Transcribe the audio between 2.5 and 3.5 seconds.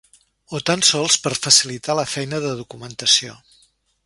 documentació.